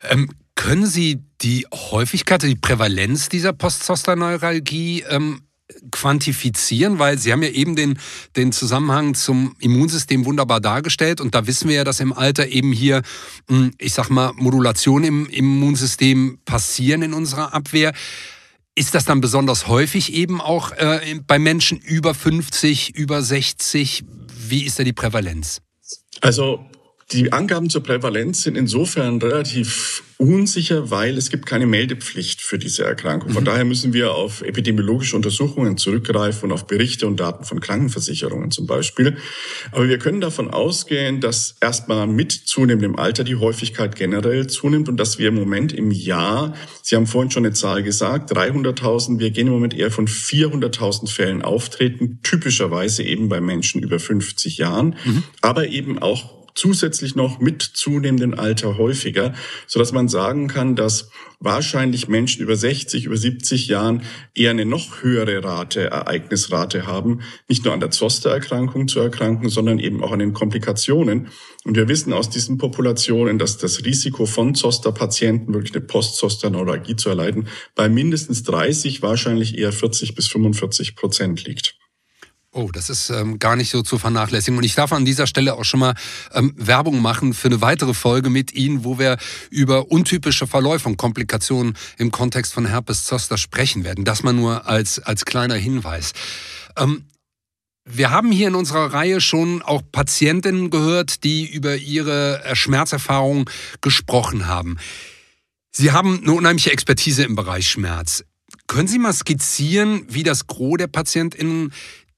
Ähm, 0.01 0.29
können 0.55 0.85
Sie 0.85 1.23
die 1.41 1.65
Häufigkeit, 1.73 2.43
die 2.43 2.55
Prävalenz 2.55 3.29
dieser 3.29 3.53
Post-Zoster-Neuralgie 3.53 5.05
ähm, 5.09 5.41
quantifizieren, 5.91 6.99
weil 6.99 7.17
Sie 7.17 7.31
haben 7.31 7.43
ja 7.43 7.49
eben 7.49 7.75
den, 7.75 7.99
den 8.35 8.51
Zusammenhang 8.51 9.15
zum 9.15 9.55
Immunsystem 9.59 10.25
wunderbar 10.25 10.61
dargestellt 10.61 11.21
und 11.21 11.35
da 11.35 11.47
wissen 11.47 11.69
wir 11.69 11.75
ja, 11.77 11.83
dass 11.83 11.99
im 11.99 12.13
Alter 12.13 12.47
eben 12.47 12.71
hier, 12.71 13.01
hm, 13.49 13.73
ich 13.77 13.93
sag 13.93 14.09
mal, 14.09 14.33
Modulation 14.35 15.03
im 15.03 15.25
Immunsystem 15.27 16.39
passieren 16.45 17.01
in 17.01 17.13
unserer 17.13 17.53
Abwehr. 17.53 17.93
Ist 18.75 18.95
das 18.95 19.05
dann 19.05 19.21
besonders 19.21 19.67
häufig 19.67 20.13
eben 20.13 20.41
auch 20.41 20.71
äh, 20.71 21.19
bei 21.27 21.37
Menschen 21.37 21.77
über 21.77 22.15
50, 22.15 22.95
über 22.95 23.21
60? 23.21 24.03
Wie 24.47 24.63
ist 24.63 24.79
da 24.79 24.83
die 24.83 24.93
Prävalenz? 24.93 25.61
Also 26.21 26.65
die 27.13 27.31
Angaben 27.31 27.69
zur 27.69 27.83
Prävalenz 27.83 28.43
sind 28.43 28.57
insofern 28.57 29.21
relativ 29.21 30.03
unsicher, 30.17 30.89
weil 30.89 31.17
es 31.17 31.29
gibt 31.29 31.45
keine 31.45 31.67
Meldepflicht 31.67 32.41
für 32.41 32.57
diese 32.57 32.83
Erkrankung. 32.85 33.31
Von 33.31 33.43
mhm. 33.43 33.47
daher 33.47 33.65
müssen 33.65 33.93
wir 33.93 34.13
auf 34.13 34.41
epidemiologische 34.41 35.15
Untersuchungen 35.15 35.77
zurückgreifen 35.77 36.49
und 36.49 36.53
auf 36.53 36.65
Berichte 36.65 37.05
und 37.05 37.19
Daten 37.19 37.43
von 37.43 37.59
Krankenversicherungen 37.59 38.49
zum 38.49 38.65
Beispiel. 38.65 39.17
Aber 39.71 39.87
wir 39.87 39.99
können 39.99 40.21
davon 40.21 40.49
ausgehen, 40.49 41.19
dass 41.19 41.55
erstmal 41.61 42.07
mit 42.07 42.31
zunehmendem 42.31 42.95
Alter 42.95 43.23
die 43.23 43.35
Häufigkeit 43.35 43.95
generell 43.95 44.47
zunimmt 44.47 44.89
und 44.89 44.97
dass 44.97 45.19
wir 45.19 45.27
im 45.27 45.35
Moment 45.35 45.73
im 45.73 45.91
Jahr, 45.91 46.55
Sie 46.81 46.95
haben 46.95 47.07
vorhin 47.07 47.31
schon 47.31 47.45
eine 47.45 47.53
Zahl 47.53 47.83
gesagt, 47.83 48.31
300.000, 48.35 49.19
wir 49.19 49.31
gehen 49.31 49.47
im 49.47 49.53
Moment 49.53 49.73
eher 49.73 49.91
von 49.91 50.07
400.000 50.07 51.09
Fällen 51.09 51.41
auftreten, 51.41 52.19
typischerweise 52.23 53.03
eben 53.03 53.29
bei 53.29 53.41
Menschen 53.41 53.83
über 53.83 53.99
50 53.99 54.57
Jahren, 54.57 54.95
mhm. 55.05 55.23
aber 55.41 55.67
eben 55.67 55.99
auch 55.99 56.42
zusätzlich 56.55 57.15
noch 57.15 57.39
mit 57.39 57.61
zunehmendem 57.61 58.33
Alter 58.33 58.77
häufiger, 58.77 59.33
so 59.67 59.79
dass 59.79 59.91
man 59.91 60.07
sagen 60.07 60.47
kann, 60.47 60.75
dass 60.75 61.09
wahrscheinlich 61.39 62.07
Menschen 62.07 62.41
über 62.41 62.55
60, 62.55 63.05
über 63.05 63.17
70 63.17 63.67
Jahren 63.67 64.03
eher 64.33 64.51
eine 64.51 64.65
noch 64.65 65.03
höhere 65.03 65.43
Rate, 65.43 65.91
Ereignisrate 65.91 66.87
haben, 66.87 67.21
nicht 67.49 67.65
nur 67.65 67.73
an 67.73 67.81
der 67.81 67.91
Zostererkrankung 67.91 68.87
zu 68.87 68.99
erkranken, 68.99 69.49
sondern 69.49 69.79
eben 69.79 70.03
auch 70.03 70.11
an 70.11 70.19
den 70.19 70.33
Komplikationen. 70.33 71.27
Und 71.65 71.75
wir 71.75 71.89
wissen 71.89 72.13
aus 72.13 72.29
diesen 72.29 72.57
Populationen, 72.57 73.39
dass 73.39 73.57
das 73.57 73.83
Risiko 73.83 74.25
von 74.25 74.55
Zosterpatienten 74.55 75.53
wirklich 75.53 75.75
eine 75.75 75.83
Post-Zoster-Neuralgie 75.85 76.95
zu 76.95 77.09
erleiden 77.09 77.47
bei 77.75 77.89
mindestens 77.89 78.43
30, 78.43 79.01
wahrscheinlich 79.01 79.57
eher 79.57 79.73
40 79.73 80.15
bis 80.15 80.27
45 80.27 80.95
Prozent 80.95 81.43
liegt. 81.45 81.75
Oh, 82.55 82.69
das 82.71 82.91
ist 82.91 83.09
ähm, 83.09 83.39
gar 83.39 83.55
nicht 83.55 83.71
so 83.71 83.81
zu 83.81 83.97
vernachlässigen. 83.97 84.55
Und 84.59 84.63
ich 84.63 84.75
darf 84.75 84.93
an 84.93 85.05
dieser 85.05 85.25
Stelle 85.25 85.55
auch 85.55 85.63
schon 85.65 85.79
mal 85.79 85.95
ähm, 86.33 86.53
Werbung 86.55 87.01
machen 87.01 87.33
für 87.33 87.47
eine 87.47 87.61
weitere 87.61 87.95
Folge 87.95 88.29
mit 88.29 88.53
Ihnen, 88.53 88.83
wo 88.83 88.99
wir 88.99 89.17
über 89.49 89.89
untypische 89.91 90.45
Verläufe 90.45 90.87
und 90.87 90.97
Komplikationen 90.97 91.75
im 91.97 92.11
Kontext 92.11 92.53
von 92.53 92.67
Herpes 92.67 93.05
Zoster 93.05 93.39
sprechen 93.39 93.83
werden. 93.83 94.05
Das 94.05 94.21
mal 94.21 94.33
nur 94.33 94.67
als, 94.67 94.99
als 94.99 95.25
kleiner 95.25 95.55
Hinweis. 95.55 96.13
Ähm, 96.77 97.05
wir 97.85 98.11
haben 98.11 98.31
hier 98.31 98.49
in 98.49 98.55
unserer 98.55 98.93
Reihe 98.93 99.19
schon 99.19 99.63
auch 99.63 99.81
Patientinnen 99.91 100.69
gehört, 100.69 101.23
die 101.23 101.51
über 101.51 101.75
ihre 101.75 102.43
äh, 102.43 102.55
Schmerzerfahrung 102.55 103.49
gesprochen 103.81 104.45
haben. 104.45 104.77
Sie 105.71 105.91
haben 105.91 106.19
eine 106.21 106.33
unheimliche 106.33 106.71
Expertise 106.71 107.23
im 107.23 107.35
Bereich 107.35 107.67
Schmerz. 107.67 108.23
Können 108.67 108.87
Sie 108.87 108.99
mal 108.99 109.11
skizzieren, 109.11 110.05
wie 110.07 110.21
das 110.21 110.45
Gros 110.45 110.77
der 110.77 110.87
PatientInnen 110.87 111.73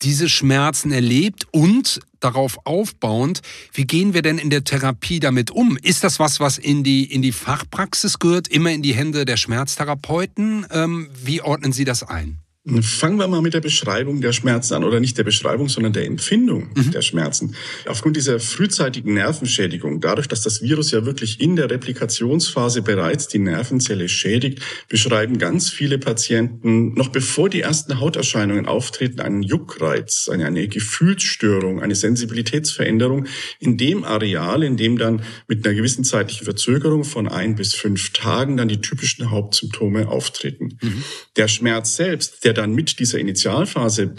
diese 0.05 0.29
Schmerzen 0.29 0.91
erlebt 0.91 1.47
und 1.51 1.99
darauf 2.19 2.59
aufbauend, 2.65 3.41
wie 3.73 3.85
gehen 3.85 4.13
wir 4.13 4.21
denn 4.21 4.37
in 4.37 4.51
der 4.51 4.63
Therapie 4.63 5.19
damit 5.19 5.49
um? 5.49 5.77
Ist 5.81 6.03
das 6.03 6.19
was, 6.19 6.39
was 6.39 6.59
in 6.59 6.83
die, 6.83 7.11
in 7.11 7.23
die 7.23 7.31
Fachpraxis 7.31 8.19
gehört, 8.19 8.47
immer 8.47 8.71
in 8.71 8.83
die 8.83 8.93
Hände 8.93 9.25
der 9.25 9.37
Schmerztherapeuten? 9.37 10.67
Ähm, 10.71 11.09
wie 11.23 11.41
ordnen 11.41 11.71
Sie 11.71 11.85
das 11.85 12.03
ein? 12.03 12.44
Fangen 12.81 13.19
wir 13.19 13.27
mal 13.27 13.43
mit 13.43 13.53
der 13.53 13.61
Beschreibung 13.61 14.21
der 14.21 14.33
Schmerzen 14.33 14.73
an 14.73 14.83
oder 14.83 14.99
nicht 14.99 15.15
der 15.19 15.23
Beschreibung, 15.23 15.69
sondern 15.69 15.93
der 15.93 16.07
Empfindung 16.07 16.71
mhm. 16.73 16.89
der 16.89 17.03
Schmerzen. 17.03 17.55
Aufgrund 17.85 18.17
dieser 18.17 18.39
frühzeitigen 18.39 19.13
Nervenschädigung, 19.13 20.01
dadurch, 20.01 20.27
dass 20.27 20.41
das 20.41 20.63
Virus 20.63 20.89
ja 20.89 21.05
wirklich 21.05 21.39
in 21.39 21.55
der 21.55 21.69
Replikationsphase 21.69 22.81
bereits 22.81 23.27
die 23.27 23.37
Nervenzelle 23.37 24.09
schädigt, 24.09 24.61
beschreiben 24.89 25.37
ganz 25.37 25.69
viele 25.69 25.99
Patienten 25.99 26.95
noch 26.95 27.09
bevor 27.09 27.49
die 27.49 27.61
ersten 27.61 27.99
Hauterscheinungen 27.99 28.65
auftreten 28.65 29.19
einen 29.19 29.43
Juckreiz, 29.43 30.27
eine, 30.27 30.47
eine 30.47 30.67
Gefühlsstörung, 30.67 31.83
eine 31.83 31.93
Sensibilitätsveränderung 31.93 33.27
in 33.59 33.77
dem 33.77 34.03
Areal, 34.03 34.63
in 34.63 34.75
dem 34.75 34.97
dann 34.97 35.21
mit 35.47 35.63
einer 35.63 35.75
gewissen 35.75 36.03
zeitlichen 36.03 36.45
Verzögerung 36.45 37.03
von 37.03 37.27
ein 37.27 37.53
bis 37.53 37.75
fünf 37.75 38.11
Tagen 38.13 38.57
dann 38.57 38.69
die 38.69 38.81
typischen 38.81 39.29
Hauptsymptome 39.29 40.07
auftreten. 40.07 40.79
Mhm. 40.81 41.03
Der 41.35 41.47
Schmerz 41.47 41.95
selbst, 41.95 42.43
der 42.43 42.54
dann 42.57 42.73
mit 42.73 42.99
dieser 42.99 43.19
Initialphase 43.19 44.13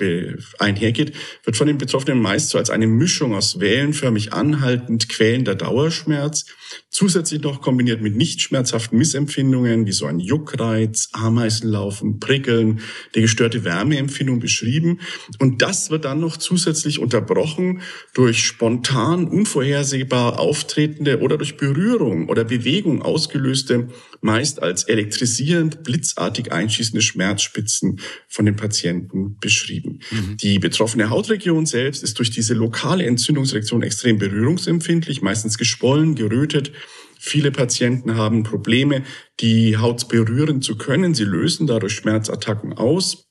einhergeht, 0.59 1.13
wird 1.45 1.57
von 1.57 1.67
den 1.67 1.79
Betroffenen 1.79 2.21
meist 2.21 2.51
so 2.51 2.59
als 2.59 2.71
eine 2.71 2.87
Mischung 2.87 3.35
aus 3.35 3.61
wellenförmig 3.61 4.33
anhaltend 4.33 5.09
quälender 5.09 5.55
Dauerschmerz, 5.55 6.47
zusätzlich 6.91 7.43
noch 7.43 7.61
kombiniert 7.61 8.01
mit 8.01 8.17
nicht 8.17 8.41
schmerzhaften 8.41 8.99
Missempfindungen 8.99 9.87
wie 9.87 9.93
so 9.93 10.07
ein 10.07 10.21
Juckreiz, 10.21 11.11
Ameisenlaufen, 11.13 12.21
Prickeln, 12.21 12.81
die 13.15 13.21
gestörte 13.21 13.65
Wärmeempfindung 13.65 14.41
beschrieben. 14.41 15.01
Und 15.39 15.63
das 15.63 15.91
wird 15.91 16.05
dann 16.05 16.21
noch 16.21 16.37
zusätzlich 16.37 16.99
unterbrochen 16.99 17.83
durch 18.15 18.45
spontan, 18.45 19.27
unvorhersehbar 19.27 20.39
auftretende 20.39 21.21
oder 21.21 21.37
durch 21.39 21.57
Berührung 21.57 22.29
oder 22.29 22.45
Bewegung 22.45 23.03
ausgelöste, 23.03 23.89
meist 24.21 24.63
als 24.63 24.85
elektrisierend, 24.85 25.83
blitzartig 25.83 26.53
einschießende 26.53 27.03
Schmerzspitzen 27.03 28.01
von 28.29 28.45
den 28.45 28.57
Patienten 28.57 29.39
beschrieben. 29.41 30.01
Mhm. 30.11 30.37
Die 30.39 30.59
betroffene 30.59 31.11
Hautregion 31.11 31.67
selbst 31.67 32.03
ist 32.03 32.19
durch 32.19 32.31
diese 32.31 32.55
lokale 32.55 33.05
Entzündungsreaktion 33.05 33.83
extrem 33.83 34.19
berührungsempfindlich, 34.19 35.23
meistens 35.23 35.59
geschwollen, 35.59 36.15
gerötet. 36.15 36.73
Viele 37.19 37.51
Patienten 37.51 38.17
haben 38.17 38.43
Probleme, 38.43 39.03
die 39.41 39.77
Haut 39.77 40.09
berühren 40.09 40.63
zu 40.63 40.77
können. 40.77 41.15
Sie 41.15 41.25
lösen 41.25 41.67
dadurch 41.67 41.95
Schmerzattacken 41.95 42.73
aus. 42.75 43.26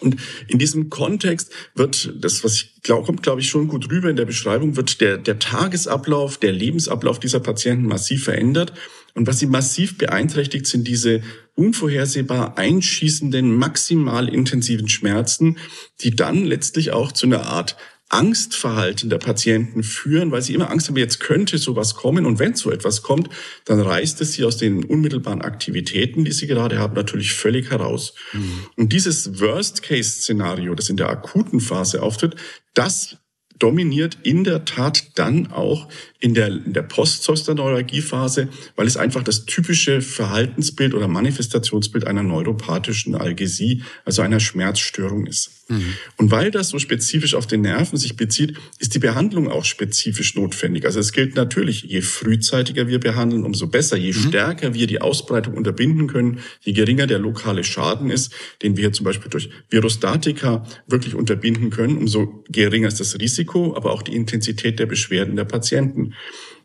Und 0.00 0.16
in 0.46 0.58
diesem 0.58 0.90
Kontext 0.90 1.52
wird 1.74 2.12
das, 2.20 2.44
was 2.44 2.54
ich 2.54 2.82
glaube, 2.82 3.06
kommt, 3.06 3.22
glaube 3.22 3.40
ich, 3.40 3.48
schon 3.48 3.68
gut 3.68 3.90
rüber 3.90 4.08
in 4.08 4.16
der 4.16 4.24
Beschreibung, 4.24 4.76
wird 4.76 5.00
der, 5.00 5.18
der 5.18 5.38
Tagesablauf, 5.38 6.38
der 6.38 6.52
Lebensablauf 6.52 7.18
dieser 7.18 7.40
Patienten 7.40 7.86
massiv 7.86 8.24
verändert. 8.24 8.72
Und 9.14 9.26
was 9.26 9.40
sie 9.40 9.46
massiv 9.46 9.98
beeinträchtigt, 9.98 10.66
sind 10.66 10.86
diese 10.86 11.22
unvorhersehbar 11.56 12.56
einschießenden, 12.56 13.56
maximal 13.56 14.28
intensiven 14.28 14.88
Schmerzen, 14.88 15.58
die 16.00 16.14
dann 16.14 16.44
letztlich 16.44 16.92
auch 16.92 17.10
zu 17.10 17.26
einer 17.26 17.46
Art 17.46 17.76
Angstverhalten 18.10 19.10
der 19.10 19.18
Patienten 19.18 19.82
führen, 19.82 20.30
weil 20.30 20.40
sie 20.40 20.54
immer 20.54 20.70
Angst 20.70 20.88
haben, 20.88 20.96
jetzt 20.96 21.20
könnte 21.20 21.58
sowas 21.58 21.94
kommen. 21.94 22.24
Und 22.24 22.38
wenn 22.38 22.54
so 22.54 22.70
etwas 22.70 23.02
kommt, 23.02 23.28
dann 23.66 23.80
reißt 23.80 24.20
es 24.22 24.32
sie 24.32 24.44
aus 24.44 24.56
den 24.56 24.84
unmittelbaren 24.84 25.42
Aktivitäten, 25.42 26.24
die 26.24 26.32
sie 26.32 26.46
gerade 26.46 26.78
haben, 26.78 26.94
natürlich 26.94 27.34
völlig 27.34 27.70
heraus. 27.70 28.14
Mhm. 28.32 28.66
Und 28.76 28.92
dieses 28.92 29.40
Worst-Case-Szenario, 29.40 30.74
das 30.74 30.88
in 30.88 30.96
der 30.96 31.10
akuten 31.10 31.60
Phase 31.60 32.02
auftritt, 32.02 32.36
das 32.72 33.18
dominiert 33.58 34.18
in 34.22 34.44
der 34.44 34.64
Tat 34.64 35.18
dann 35.18 35.48
auch 35.52 35.88
in 36.20 36.34
der, 36.34 36.48
in 36.48 36.72
der 36.72 36.82
Postzosterneuralgiephase, 36.82 38.48
weil 38.74 38.86
es 38.86 38.96
einfach 38.96 39.22
das 39.22 39.44
typische 39.46 40.00
Verhaltensbild 40.00 40.94
oder 40.94 41.06
Manifestationsbild 41.06 42.06
einer 42.06 42.22
neuropathischen 42.22 43.14
Algesie, 43.14 43.82
also 44.04 44.22
einer 44.22 44.40
Schmerzstörung 44.40 45.26
ist. 45.26 45.50
Mhm. 45.68 45.94
Und 46.16 46.30
weil 46.30 46.50
das 46.50 46.70
so 46.70 46.78
spezifisch 46.78 47.34
auf 47.34 47.46
den 47.46 47.60
Nerven 47.60 47.98
sich 47.98 48.16
bezieht, 48.16 48.56
ist 48.78 48.94
die 48.94 48.98
Behandlung 48.98 49.48
auch 49.48 49.64
spezifisch 49.64 50.34
notwendig. 50.34 50.86
Also 50.86 50.98
es 50.98 51.12
gilt 51.12 51.36
natürlich, 51.36 51.82
je 51.82 52.00
frühzeitiger 52.00 52.88
wir 52.88 52.98
behandeln, 52.98 53.44
umso 53.44 53.68
besser. 53.68 53.96
Je 53.96 54.12
mhm. 54.12 54.28
stärker 54.28 54.74
wir 54.74 54.86
die 54.86 55.00
Ausbreitung 55.00 55.54
unterbinden 55.54 56.08
können, 56.08 56.40
je 56.62 56.72
geringer 56.72 57.06
der 57.06 57.18
lokale 57.18 57.64
Schaden 57.64 58.10
ist, 58.10 58.32
den 58.62 58.76
wir 58.76 58.92
zum 58.92 59.04
Beispiel 59.04 59.30
durch 59.30 59.50
Virostatika 59.70 60.66
wirklich 60.86 61.14
unterbinden 61.14 61.70
können, 61.70 61.98
umso 61.98 62.42
geringer 62.48 62.88
ist 62.88 63.00
das 63.00 63.18
Risiko, 63.20 63.47
aber 63.54 63.92
auch 63.92 64.02
die 64.02 64.14
Intensität 64.14 64.78
der 64.78 64.86
Beschwerden 64.86 65.36
der 65.36 65.44
Patienten. 65.44 66.14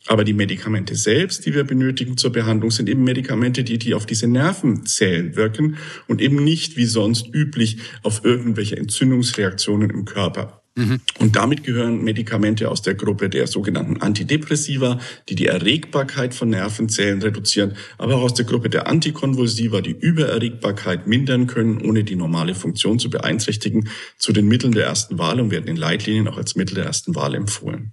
Aber 0.07 0.23
die 0.23 0.33
Medikamente 0.33 0.95
selbst, 0.95 1.45
die 1.45 1.53
wir 1.53 1.63
benötigen 1.63 2.17
zur 2.17 2.31
Behandlung, 2.31 2.71
sind 2.71 2.89
eben 2.89 3.03
Medikamente, 3.03 3.63
die, 3.63 3.77
die 3.77 3.93
auf 3.93 4.05
diese 4.05 4.27
Nervenzellen 4.27 5.35
wirken 5.35 5.77
und 6.07 6.21
eben 6.21 6.43
nicht 6.43 6.75
wie 6.75 6.85
sonst 6.85 7.33
üblich 7.33 7.77
auf 8.03 8.25
irgendwelche 8.25 8.75
Entzündungsreaktionen 8.75 9.89
im 9.89 10.05
Körper. 10.05 10.62
Mhm. 10.75 11.01
Und 11.19 11.35
damit 11.35 11.63
gehören 11.63 12.03
Medikamente 12.03 12.69
aus 12.69 12.81
der 12.81 12.95
Gruppe 12.95 13.29
der 13.29 13.45
sogenannten 13.45 14.01
Antidepressiva, 14.01 14.99
die 15.29 15.35
die 15.35 15.45
Erregbarkeit 15.45 16.33
von 16.33 16.49
Nervenzellen 16.49 17.21
reduzieren, 17.21 17.75
aber 17.99 18.15
auch 18.15 18.23
aus 18.23 18.33
der 18.33 18.45
Gruppe 18.45 18.69
der 18.69 18.87
Antikonvulsiva, 18.87 19.81
die 19.81 19.91
Übererregbarkeit 19.91 21.05
mindern 21.05 21.45
können, 21.45 21.79
ohne 21.81 22.03
die 22.03 22.15
normale 22.15 22.55
Funktion 22.55 22.97
zu 22.97 23.11
beeinträchtigen, 23.11 23.89
zu 24.17 24.33
den 24.33 24.47
Mitteln 24.47 24.73
der 24.73 24.85
ersten 24.85 25.19
Wahl 25.19 25.39
und 25.39 25.51
werden 25.51 25.67
in 25.67 25.75
Leitlinien 25.75 26.27
auch 26.27 26.37
als 26.37 26.55
Mittel 26.55 26.75
der 26.75 26.85
ersten 26.85 27.13
Wahl 27.13 27.35
empfohlen. 27.35 27.91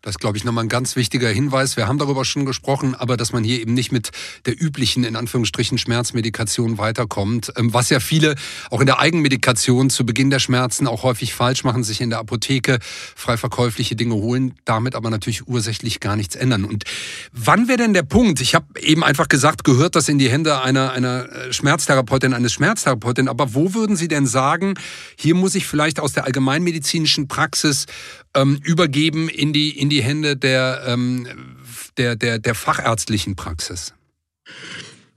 Das 0.00 0.12
ist, 0.12 0.20
glaube 0.20 0.36
ich, 0.36 0.44
nochmal 0.44 0.64
ein 0.64 0.68
ganz 0.68 0.94
wichtiger 0.94 1.28
Hinweis. 1.28 1.76
Wir 1.76 1.88
haben 1.88 1.98
darüber 1.98 2.24
schon 2.24 2.44
gesprochen, 2.44 2.94
aber 2.94 3.16
dass 3.16 3.32
man 3.32 3.42
hier 3.42 3.60
eben 3.60 3.74
nicht 3.74 3.90
mit 3.90 4.12
der 4.46 4.54
üblichen, 4.60 5.02
in 5.02 5.16
Anführungsstrichen, 5.16 5.76
Schmerzmedikation 5.76 6.78
weiterkommt. 6.78 7.52
Ähm, 7.56 7.74
was 7.74 7.90
ja 7.90 7.98
viele 7.98 8.36
auch 8.70 8.78
in 8.78 8.86
der 8.86 9.00
Eigenmedikation 9.00 9.90
zu 9.90 10.06
Beginn 10.06 10.30
der 10.30 10.38
Schmerzen 10.38 10.86
auch 10.86 11.02
häufig 11.02 11.34
falsch 11.34 11.64
machen, 11.64 11.82
sich 11.82 12.00
in 12.00 12.10
der 12.10 12.20
Apotheke 12.20 12.78
frei 13.16 13.36
verkäufliche 13.36 13.96
Dinge 13.96 14.14
holen, 14.14 14.54
damit 14.64 14.94
aber 14.94 15.10
natürlich 15.10 15.48
ursächlich 15.48 15.98
gar 15.98 16.14
nichts 16.14 16.36
ändern. 16.36 16.64
Und 16.64 16.84
wann 17.32 17.66
wäre 17.66 17.78
denn 17.78 17.92
der 17.92 18.04
Punkt? 18.04 18.40
Ich 18.40 18.54
habe 18.54 18.66
eben 18.80 19.02
einfach 19.02 19.26
gesagt, 19.26 19.64
gehört 19.64 19.96
das 19.96 20.08
in 20.08 20.18
die 20.18 20.30
Hände 20.30 20.62
einer, 20.62 20.92
einer 20.92 21.28
äh, 21.28 21.52
Schmerztherapeutin, 21.52 22.34
eines 22.34 22.52
Schmerztherapeutin. 22.52 23.26
Aber 23.26 23.52
wo 23.52 23.74
würden 23.74 23.96
Sie 23.96 24.06
denn 24.06 24.28
sagen, 24.28 24.74
hier 25.16 25.34
muss 25.34 25.56
ich 25.56 25.66
vielleicht 25.66 25.98
aus 25.98 26.12
der 26.12 26.24
allgemeinmedizinischen 26.24 27.26
Praxis 27.26 27.86
ähm, 28.34 28.60
übergeben 28.62 29.28
in 29.28 29.52
die, 29.52 29.76
in 29.76 29.88
die 29.88 29.97
Hände 30.02 30.36
der, 30.36 30.82
ähm, 30.86 31.26
der, 31.96 32.16
der, 32.16 32.38
der 32.38 32.54
fachärztlichen 32.54 33.36
Praxis? 33.36 33.94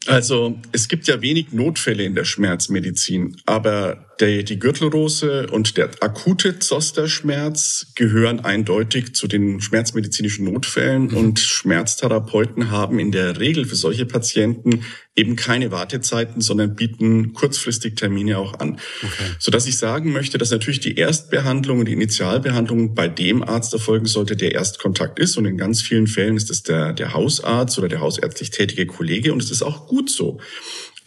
Also 0.08 0.60
es 0.72 0.88
gibt 0.88 1.08
ja 1.08 1.22
wenig 1.22 1.52
Notfälle 1.52 2.04
in 2.04 2.16
der 2.16 2.26
Schmerzmedizin, 2.26 3.38
aber 3.46 4.11
der, 4.20 4.44
die 4.44 4.60
Gürtelrose 4.60 5.48
und 5.48 5.78
der 5.78 5.90
akute 6.02 6.60
Zosterschmerz 6.60 7.88
gehören 7.96 8.40
eindeutig 8.42 9.16
zu 9.16 9.28
den 9.28 9.62
schmerzmedizinischen 9.62 10.46
Notfällen 10.46 11.08
mhm. 11.08 11.18
und 11.18 11.40
Schmerztherapeuten 11.40 12.70
haben 12.70 13.00
in 13.00 13.12
der 13.12 13.40
Regel 13.40 13.66
für 13.66 13.76
solche 13.76 14.06
Patienten 14.06 14.84
eben 15.16 15.36
keine 15.36 15.72
Wartezeiten, 15.72 16.42
sondern 16.42 16.76
bieten 16.76 17.34
kurzfristig 17.34 17.96
Termine 17.96 18.38
auch 18.38 18.60
an. 18.60 18.80
Okay. 19.04 19.24
Sodass 19.40 19.68
ich 19.68 19.78
sagen 19.78 20.14
möchte, 20.14 20.38
dass 20.38 20.52
natürlich 20.52 20.80
die 20.80 20.96
Erstbehandlung 20.96 21.80
und 21.80 21.88
die 21.88 21.94
Initialbehandlung 21.94 22.96
bei 22.96 23.10
dem 23.10 23.44
Arzt 23.44 23.74
erfolgen 23.74 24.06
sollte, 24.06 24.38
der 24.38 24.54
Erstkontakt 24.54 25.20
ist. 25.20 25.38
Und 25.38 25.46
in 25.46 25.58
ganz 25.58 25.82
vielen 25.82 26.08
Fällen 26.08 26.38
ist 26.38 26.50
es 26.50 26.64
der, 26.64 26.94
der 26.94 27.14
Hausarzt 27.14 27.78
oder 27.78 27.90
der 27.90 28.00
hausärztlich 28.00 28.52
tätige 28.52 28.86
Kollege. 28.86 29.34
Und 29.34 29.44
es 29.44 29.52
ist 29.52 29.64
auch 29.64 29.88
gut 29.88 30.10
so. 30.10 30.40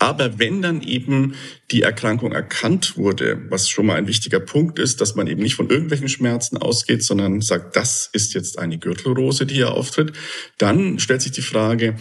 Aber 0.04 0.38
wenn 0.38 0.61
dann 0.61 0.82
eben 0.82 1.34
die 1.70 1.80
Erkrankung 1.80 2.32
erkannt 2.32 2.99
wurde, 2.99 3.40
was 3.49 3.70
schon 3.70 3.87
mal 3.87 3.94
ein 3.94 4.06
wichtiger 4.06 4.38
Punkt 4.38 4.78
ist, 4.78 5.00
dass 5.00 5.14
man 5.14 5.26
eben 5.26 5.42
nicht 5.42 5.54
von 5.54 5.70
irgendwelchen 5.70 6.11
Schmerzen 6.11 6.58
ausgeht, 6.58 7.02
sondern 7.02 7.40
sagt, 7.40 7.75
das 7.75 8.11
ist 8.12 8.34
jetzt 8.34 8.58
eine 8.58 8.76
Gürtelrose, 8.76 9.46
die 9.46 9.54
hier 9.54 9.70
auftritt, 9.73 10.12
dann 10.58 10.99
stellt 10.99 11.23
sich 11.23 11.32
die 11.32 11.40
Frage, 11.40 11.96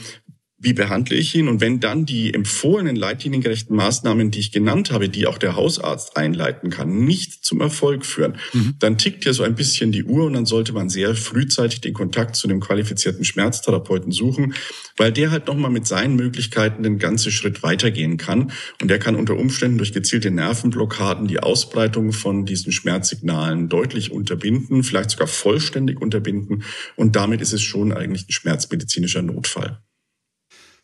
wie 0.64 0.74
behandle 0.74 1.18
ich 1.18 1.36
ihn? 1.36 1.50
Und 1.50 1.60
wenn 1.60 1.82
dann 1.82 2.06
die 2.06 2.34
empfohlenen 2.34 2.96
leitliniengerechten 2.96 3.76
Maßnahmen, 3.76 4.32
die 4.32 4.40
ich 4.40 4.54
genannt 4.54 4.92
habe, 4.92 5.10
die 5.10 5.28
auch 5.28 5.38
der 5.38 5.58
Hausarzt 5.58 6.16
einleiten 6.16 6.70
kann, 6.70 7.04
nicht 7.04 7.44
zum 7.44 7.60
Erfolg 7.60 8.06
führen, 8.06 8.38
mhm. 8.54 8.76
dann 8.80 8.98
tickt 8.98 9.26
ja 9.26 9.34
so 9.34 9.44
ein 9.44 9.56
bisschen 9.56 9.92
die 9.92 10.06
Uhr 10.06 10.26
und 10.26 10.34
dann 10.34 10.46
sollte 10.46 10.72
man 10.72 10.90
sehr 10.90 11.16
frühzeitig 11.16 11.82
den 11.82 11.94
Kontakt 11.94 12.38
zu 12.38 12.48
einem 12.48 12.62
qualifizierten 12.62 13.26
Schmerztherapeuten 13.26 14.14
suchen, 14.14 14.54
weil 14.96 15.12
der 15.12 15.32
halt 15.32 15.48
nochmal 15.48 15.70
mit 15.70 15.86
seinen 15.86 16.16
Möglichkeiten 16.16 16.82
den 16.82 16.98
ganzen 16.98 17.34
Schritt 17.34 17.62
weitergehen 17.62 18.16
kann. 18.16 18.54
Und 18.82 18.88
der 18.88 19.00
kann 19.00 19.16
unter 19.16 19.36
Umständen 19.36 19.78
durch 19.78 19.92
gezielte 19.92 20.32
Nervenblockaden 20.32 21.28
die 21.28 21.40
Ausbreitung 21.40 22.14
von 22.14 22.46
diesen 22.46 22.72
Schmerzsignalen 22.72 23.68
deutlich 23.68 24.12
unterbinden, 24.12 24.84
vielleicht 24.84 25.10
sogar 25.10 25.28
vollständig 25.28 26.00
unterbinden. 26.02 26.64
Und 26.96 27.18
damit 27.18 27.42
ist 27.42 27.52
es 27.52 27.62
schon 27.62 27.92
eigentlich 27.92 28.30
ein 28.30 28.32
schmerzmedizinischer 28.32 29.22
Notfall. 29.22 29.82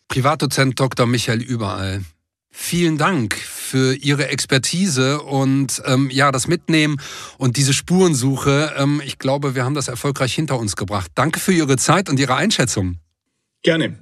Privatdozent 0.09 0.79
Dr. 0.79 1.05
Michael 1.05 1.41
Überall. 1.41 2.03
Vielen 2.51 2.97
Dank 2.97 3.35
für 3.35 3.93
Ihre 3.93 4.27
Expertise 4.27 5.21
und 5.21 5.81
ähm, 5.85 6.09
ja, 6.11 6.31
das 6.31 6.47
Mitnehmen 6.47 6.99
und 7.37 7.55
diese 7.57 7.73
Spurensuche. 7.73 8.73
Ähm, 8.75 9.01
ich 9.05 9.19
glaube, 9.19 9.53
wir 9.53 9.63
haben 9.63 9.75
das 9.75 9.87
erfolgreich 9.87 10.33
hinter 10.33 10.57
uns 10.57 10.75
gebracht. 10.75 11.11
Danke 11.13 11.39
für 11.39 11.53
Ihre 11.53 11.77
Zeit 11.77 12.09
und 12.09 12.19
Ihre 12.19 12.35
Einschätzung. 12.35 12.97
Gerne. 13.61 13.99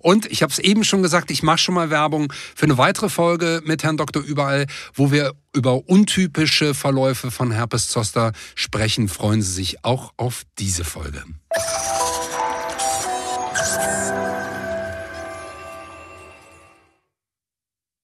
Und 0.00 0.26
ich 0.26 0.42
habe 0.42 0.52
es 0.52 0.58
eben 0.58 0.84
schon 0.84 1.02
gesagt, 1.02 1.30
ich 1.30 1.42
mache 1.42 1.58
schon 1.58 1.74
mal 1.74 1.90
Werbung 1.90 2.32
für 2.54 2.66
eine 2.66 2.78
weitere 2.78 3.08
Folge 3.08 3.62
mit 3.64 3.84
Herrn 3.84 3.96
Dr. 3.96 4.22
Überall, 4.22 4.66
wo 4.94 5.12
wir 5.12 5.32
über 5.54 5.88
untypische 5.88 6.74
Verläufe 6.74 7.30
von 7.30 7.52
Herpes 7.52 7.88
Zoster 7.88 8.32
sprechen. 8.56 9.08
Freuen 9.08 9.42
Sie 9.42 9.52
sich 9.52 9.84
auch 9.84 10.12
auf 10.16 10.42
diese 10.58 10.84
Folge. 10.84 11.22